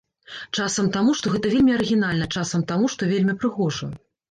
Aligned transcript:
Часам 0.61 0.89
таму, 0.95 1.11
што 1.19 1.33
гэта 1.35 1.51
вельмі 1.53 1.75
арыгінальна, 1.77 2.29
часам 2.39 2.65
таму, 2.73 2.91
што 2.97 3.13
вельмі 3.15 3.39
прыгожа. 3.45 3.95